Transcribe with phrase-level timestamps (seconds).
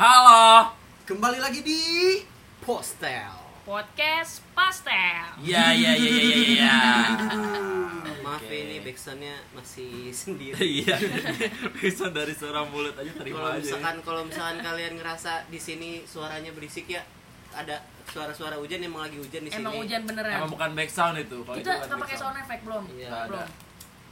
[0.00, 0.64] Halo.
[1.04, 1.76] Kembali lagi di
[2.64, 3.36] Postel.
[3.68, 5.44] Podcast Pastel.
[5.44, 6.78] Ya ya ya ya ya ya.
[8.24, 8.48] Maaf Oke.
[8.48, 10.56] ini backsoundnya masih sendiri.
[10.80, 10.96] Iya.
[11.76, 13.60] Bisa dari suara mulut aja terima Kalau aja.
[13.60, 17.04] misalkan kalau misalkan kalian ngerasa di sini suaranya berisik ya,
[17.52, 19.60] ada suara-suara hujan emang lagi hujan di sini.
[19.60, 20.32] Emang hujan beneran.
[20.32, 21.44] Emang bukan back sound itu.
[21.44, 22.84] Kalau Kita nggak pakai sound effect belum?
[22.96, 23.28] Iya.
[23.28, 23.44] Ada.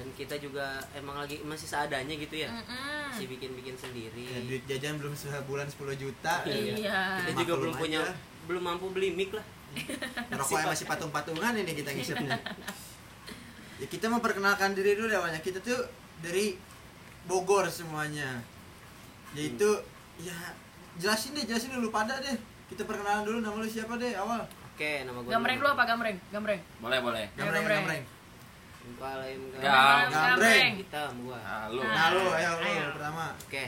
[0.00, 0.08] Belum.
[0.08, 2.48] Dan kita juga emang lagi masih seadanya gitu ya.
[2.48, 3.12] Mm-mm.
[3.12, 4.24] Masih bikin-bikin sendiri.
[4.24, 6.34] ya, duit jajan belum sebulan 10 juta.
[6.48, 7.20] Iya.
[7.20, 8.14] Kita juga Maklum belum punya aja.
[8.48, 9.44] belum mampu beli mic lah.
[10.40, 12.34] Rokoknya masih patung-patungan ini kita ngisepnya.
[13.80, 15.38] ya kita memperkenalkan diri dulu ya awalnya.
[15.44, 15.84] Kita tuh
[16.24, 16.56] dari
[17.28, 18.40] Bogor semuanya.
[19.36, 19.68] Yaitu
[20.18, 20.34] ya
[20.98, 22.34] jelasin deh, jelasin dulu pada deh.
[22.66, 24.42] Kita perkenalan dulu nama lu siapa deh awal.
[24.74, 25.30] Oke, nama gue.
[25.30, 26.16] Gambreng dulu apa gambreng?
[26.32, 26.60] Gambreng.
[26.80, 27.24] Boleh boleh.
[27.36, 27.82] Gambreng, Gambreng.
[27.84, 28.19] gambreng.
[28.98, 30.72] Gambreng.
[30.82, 31.38] Kita gua.
[31.38, 31.82] Halo.
[31.84, 32.86] Nah lu, ayo lu Ayo.
[32.96, 33.24] pertama.
[33.38, 33.64] Oke.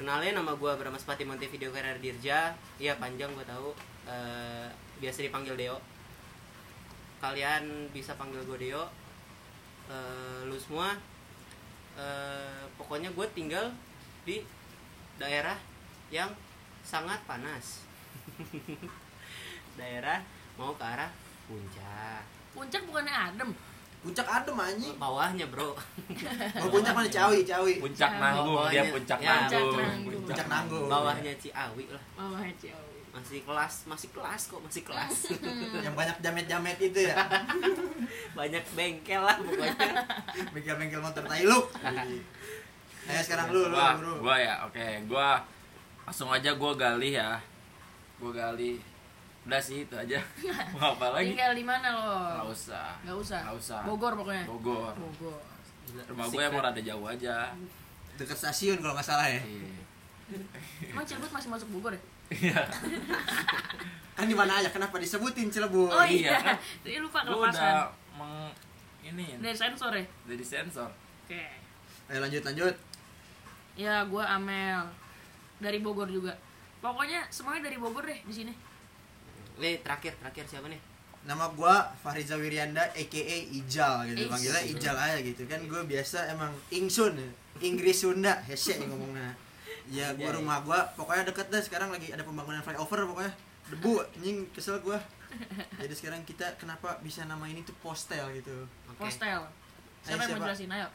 [0.00, 2.50] Kenalin nama gua Brahma Spati Monte Video Karir Dirja.
[2.82, 3.70] Iya panjang gua tahu.
[4.08, 4.66] Eh,
[4.98, 5.78] biasa dipanggil Deo.
[7.22, 8.84] Kalian bisa panggil gua Deo.
[9.92, 10.96] Eh, lu semua
[11.92, 13.68] eh, pokoknya gue tinggal
[14.24, 14.40] di
[15.20, 15.58] daerah
[16.08, 16.32] yang
[16.80, 17.84] sangat panas.
[19.78, 20.24] daerah
[20.56, 21.12] mau ke arah
[21.44, 22.24] puncak.
[22.56, 23.52] Puncak bukannya adem.
[24.02, 24.94] Puncak adem anjing.
[24.98, 25.78] Bawahnya, Bro.
[26.58, 27.74] Oh, puncak mana Cawi, Cawi.
[27.78, 29.70] Puncak Nah, nanggung dia bawahnya- puncak ya, nanggung.
[29.70, 30.22] puncak nanggung.
[30.26, 30.84] Puncak nanggung.
[30.90, 32.04] Bawahnya Ciawi lah.
[32.14, 32.90] Bawah jauh.
[33.12, 35.14] Masih kelas, masih kelas kok, masih kelas.
[35.84, 37.14] Yang banyak jamet-jamet itu ya.
[38.38, 39.92] banyak bengkel lah pokoknya
[40.50, 41.68] Bengkel-bengkel motor Tailuk.
[43.12, 44.12] Ayo sekarang lu, lu, Gua, bro.
[44.22, 45.42] gua ya, oke, gua
[46.02, 47.36] langsung aja gua gali ya.
[48.16, 48.78] Gua gali.
[49.42, 50.18] Udah sih itu aja.
[50.74, 51.34] Mau apa lagi?
[51.34, 52.14] Tinggal di mana lo?
[52.38, 52.88] Nggak usah.
[53.02, 53.40] Nggak usah.
[53.42, 53.80] Nggak usah.
[53.82, 54.44] Bogor pokoknya.
[54.46, 54.94] Bogor.
[54.94, 55.40] Bogor.
[56.08, 57.50] Rumah gue emang rada jauh aja.
[58.14, 59.42] Dekat stasiun kalau nggak salah ya.
[59.42, 59.82] Iya.
[60.94, 62.02] Emang Cirebut masih masuk Bogor ya?
[62.30, 62.60] Iya.
[64.16, 64.70] Kan di mana aja?
[64.70, 65.90] Kenapa disebutin Cirebon?
[65.90, 66.38] Oh iya, iya.
[66.38, 66.56] kan?
[66.86, 67.64] Jadi lupa Gue kelepasan.
[67.64, 68.34] udah meng
[69.02, 70.04] ini Dari sensor ya?
[70.22, 70.86] dari sensor.
[71.26, 71.42] Oke.
[72.06, 72.74] Ayo lanjut lanjut.
[73.74, 74.84] Ya, gua Amel.
[75.58, 76.36] Dari Bogor juga.
[76.78, 78.52] Pokoknya semuanya dari Bogor deh di sini.
[79.58, 80.80] Nih terakhir terakhir siapa nih
[81.22, 83.22] Nama gua Fahriza Wirianda aka
[83.54, 84.26] Ijal gitu.
[84.26, 85.62] Panggilnya Ijal aja gitu kan.
[85.70, 87.14] Gue biasa emang Ingsun,
[87.62, 89.30] Inggris Sunda, hese yang ngomongnya.
[89.86, 93.30] Ya gua Iya, rumah gua pokoknya deket deh sekarang lagi ada pembangunan flyover pokoknya.
[93.70, 94.98] Debu anjing kesel gua.
[95.78, 98.66] Jadi sekarang kita kenapa bisa nama ini tuh postel gitu.
[98.90, 99.06] Oke.
[99.06, 99.46] Postel.
[100.02, 100.74] Siapa Ayo, yang mau jelasin?
[100.74, 100.88] Ayo.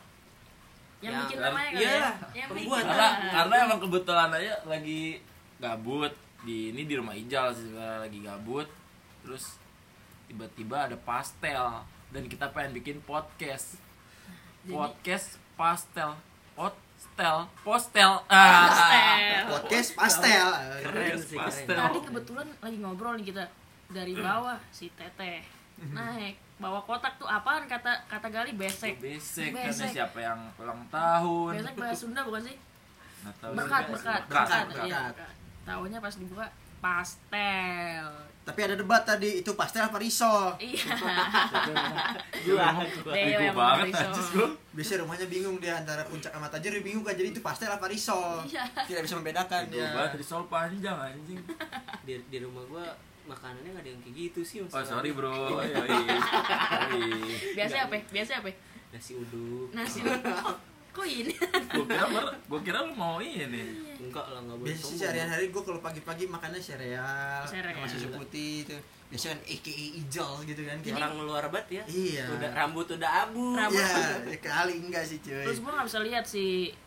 [0.99, 2.11] Yang Yang- bikin namanya Iya ya?
[2.35, 2.83] Yang bikin.
[2.83, 5.01] Karena karena emang kebetulan aja lagi
[5.63, 6.11] gabut
[6.41, 8.67] di ini di rumah Ijal sih sebenarnya lagi gabut.
[9.21, 9.57] Terus
[10.25, 13.79] tiba-tiba ada pastel dan kita pengen bikin podcast.
[14.63, 16.11] Jadi- Podcast pastel.
[16.57, 18.11] Postel, postel.
[18.27, 18.65] Ah.
[18.65, 19.41] Postel.
[19.47, 20.47] Podcast pastel.
[20.81, 21.45] Keren sih, keren.
[21.45, 21.77] Pastel.
[21.77, 23.43] Tadi kebetulan lagi ngobrol nih kita
[23.87, 25.45] dari bawah si Teteh
[25.77, 28.97] naik bawa kotak tuh apaan kata kata Gali besek.
[28.97, 29.93] Besek Besek.
[29.93, 31.53] siapa yang ulang tahun?
[31.53, 32.57] Besek bahasa Sunda bukan sih?
[33.37, 34.25] Tahu Berkat, juga berkat, sih.
[34.25, 35.05] Berkat, Iya, berkat.
[35.13, 35.33] berkat.
[35.67, 36.47] Taunya pas dibuka
[36.79, 38.07] pastel.
[38.47, 40.55] Tapi ada debat tadi itu pastel apa risol?
[40.55, 40.95] Iya.
[43.03, 43.91] Bego yang banget.
[44.71, 47.91] Biasanya rumahnya bingung dia antara puncak sama tajir dia bingung kan jadi itu pastel apa
[47.91, 48.47] risol.
[48.47, 48.63] Iya.
[48.87, 49.91] Tidak bisa membedakan dia.
[49.91, 51.43] banget risol panjang anjing.
[52.07, 52.87] di, di rumah gua
[53.27, 55.59] makanannya nggak ada yang kayak gitu sih Oh sorry bro.
[57.59, 57.99] Biasa apa?
[58.07, 58.49] Biasa apa?
[58.87, 59.99] nasi uduk Nasi.
[59.99, 61.33] Kok ini?
[61.67, 62.05] Gua kira
[62.43, 63.63] gua kira lu mau ini.
[63.97, 65.01] enggak lah nggak boleh Biasa sih sombong.
[65.03, 67.75] sehari-hari gue kalau pagi-pagi makannya sereal, Sereal.
[67.75, 68.77] sama susu putih itu.
[69.07, 70.77] Biasanya kan aka ijal gitu kan.
[70.79, 72.25] Kayak orang luar banget ya Iya.
[72.29, 73.79] udah rambut udah abu Rambut.
[73.79, 75.43] Iya, kali enggak sih cuy.
[75.43, 76.43] Terus gua nggak bisa lihat si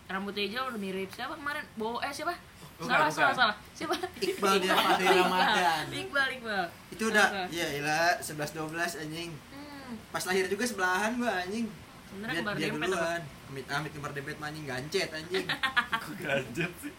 [0.07, 1.65] rambut hijau udah mirip siapa kemarin?
[1.75, 2.33] Bo eh siapa?
[2.77, 3.13] Bukan, salah, bukan.
[3.13, 3.57] salah, salah.
[3.75, 3.93] Siapa?
[4.19, 5.85] Iqbal dia Fahri Ramadan.
[6.01, 6.65] Iqbal, Iqbal.
[6.89, 9.31] Itu udah iya ilah 11 12 anjing.
[9.53, 9.93] Hmm.
[10.09, 11.69] Pas lahir juga sebelahan gua anjing.
[12.11, 12.91] Sebenarnya kembar dia dempet apa?
[12.91, 13.23] duluan.
[13.49, 15.47] Amit amit kembar dempet mah anjing gancet anjing.
[16.03, 16.93] Kok gadget sih?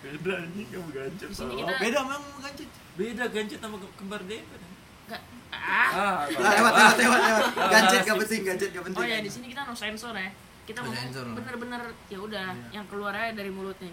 [0.00, 0.88] Beda anjing kamu.
[0.88, 1.56] Di sini tolong.
[1.58, 2.68] kita- Beda emang gancet.
[2.94, 4.60] Beda gadget sama ke- kembar dempet.
[5.06, 5.22] Enggak.
[5.50, 5.88] Ah.
[5.90, 7.44] Ah, Lah lewat lewat lewat lewat.
[7.70, 9.00] Gancet gak penting, gancet gak penting.
[9.00, 10.30] Oh ya di sini kita no sensor ya.
[10.62, 11.26] Kita sensor.
[11.32, 13.90] bener-bener ya udah yang keluar aja dari mulutnya.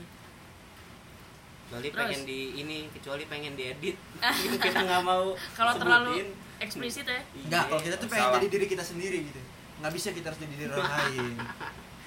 [1.68, 2.00] kecuali Terus?
[2.00, 4.00] pengen di ini kecuali pengen diedit
[4.64, 7.20] kita nggak mau Kalau terlalu eksplisit ya.
[7.38, 8.38] Enggak, kalau kita tuh pengen Salah.
[8.38, 9.42] jadi diri kita sendiri gitu.
[9.78, 11.34] Nggak bisa kita harus jadi diri orang lain.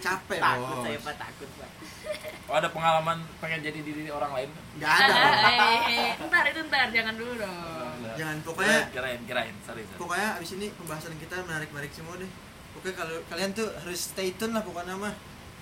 [0.00, 0.80] Capek, takut bos.
[0.80, 1.70] saya pak takut pak
[2.48, 4.48] Oh, ada pengalaman pengen jadi diri orang lain?
[4.74, 5.12] Nggak ada.
[5.12, 5.92] Bos.
[5.92, 7.94] eh, ntar itu ntar jangan dulu dong.
[8.16, 9.98] Jangan pokoknya kirain kirain sorry sorry.
[10.00, 12.30] pokoknya abis ini pembahasan kita menarik-menarik semua deh.
[12.72, 15.14] Pokoknya kalau kalian tuh harus stay tune lah pokoknya mah.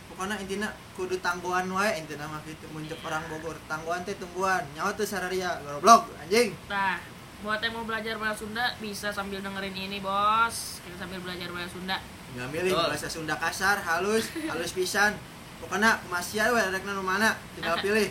[0.08, 4.96] pokoknya intinya kudu tangguhan wae intinya mah gitu muncul orang Bogor tangguhan teh tungguan nyawa
[4.96, 6.96] tuh sararia goblok anjing Nah,
[7.38, 10.82] buat yang mau belajar bahasa Sunda bisa sambil dengerin ini, Bos.
[10.82, 11.96] Kita sambil belajar bahasa Sunda.
[12.28, 15.16] nggak milih bahasa Sunda kasar halus halus pisan
[15.58, 18.04] pokoknya masih wae rek nu mana tinggal pilih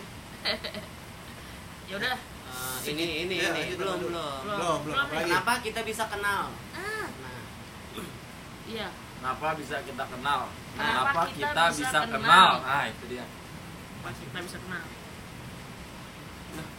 [1.87, 2.17] Ya udah.
[2.17, 4.41] Eh, ini ini Ya, ini belum belum Belum.
[4.41, 7.39] belum belum Belum, lagi kenapa kita bisa kenal Ah, nah
[8.65, 8.89] iya.
[9.17, 10.39] Kenapa bisa kita kenal?
[10.73, 12.13] Kenapa Kenapa kita kita, bisa bisa kenal?
[12.17, 12.51] kenal?
[12.59, 13.25] Nah, itu dia.
[13.99, 14.83] Pas kita bisa kenal.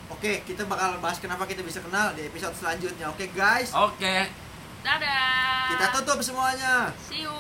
[0.09, 4.29] Oke kita bakal bahas kenapa kita bisa kenal di episode selanjutnya oke guys Oke.
[4.79, 5.75] Dadah.
[5.75, 7.35] kita tutup semuanya See you.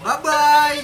[0.00, 0.78] bye bye!